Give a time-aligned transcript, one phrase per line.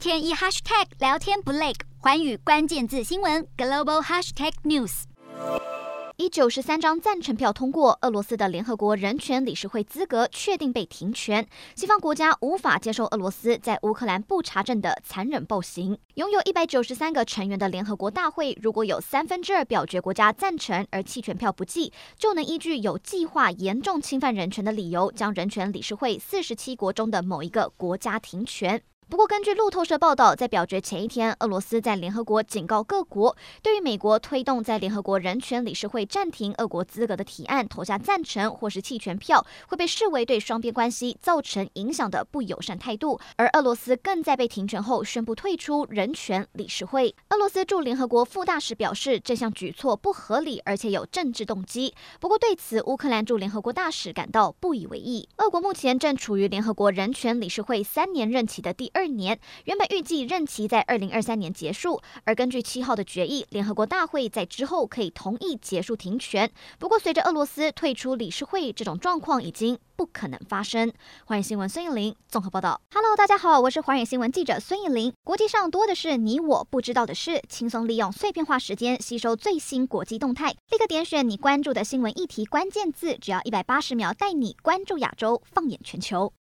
[0.00, 5.02] 天一 hashtag 聊天不累，寰宇关键字新闻 global hashtag news。
[6.16, 11.46] 以九十三张赞成票通过，俄罗斯的联合国人权理事会资格确定被停权。
[11.76, 15.98] 西方国家无法接受俄罗斯在乌克兰不查证的残忍暴行。
[16.14, 28.82] 拥有一百九十三个成员的联合国大会，如果有三分之二表决国家赞成而弃权票不计，就能依据有计划严重侵犯人权的理由，将人权理事会四十七国中的某一个国家停权。
[29.10, 43.18] 不过，根据路透社报道，在表决前一天，俄罗斯在联合国警告各国，对于美国推动在联合国人权理事会暂停俄国资格的提案投下赞成或是弃权票，会被视为对双边关系造成影响的不友善态度。
[43.34, 47.12] 而俄罗斯更在被停权后宣布退出人权理事会。
[47.30, 51.92] 俄罗斯驻联合国副大使表示，这项举措不合理，而且有政治动机。
[52.20, 55.28] 不过，对此乌克兰驻联合国大使感到不以为意。
[55.38, 58.99] 俄国目前正处于联合国人权理事会三年任期的第二。
[59.00, 66.52] 二年原本预计任期在二零二三年结束，而根据七号的决议，联合国大会在之后可以同意结束停权。
[66.78, 70.92] 不过，随着俄罗斯退出理事会，这种状况已经不可能发生。
[71.24, 72.78] 寰宇新闻孙艺林综合报道。
[72.92, 75.10] Hello，大家好，我是寰宇新闻记者孙艺林。
[75.24, 86.30] 国际上多的是你我不知道的事，轻松利用碎片化时间吸收最新国际动态，立刻点选你关注的新闻议题关键字，只要一百八十秒，带你关注亚洲，放眼全球。